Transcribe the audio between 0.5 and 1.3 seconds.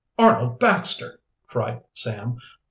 Baxter!"